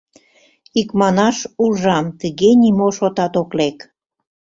[0.79, 3.77] Икманаш, ужам, тыге нимо шотат ок лек.